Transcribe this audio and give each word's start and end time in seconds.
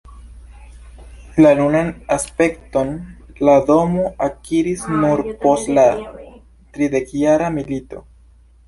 La 1.45 1.51
nunan 1.59 1.91
aspekton 2.15 2.95
la 3.49 3.55
domo 3.69 4.09
akiris 4.31 4.87
nur 4.97 5.25
post 5.45 5.71
la 5.81 5.89
Tridekjara 6.01 7.55
milito. 7.61 8.05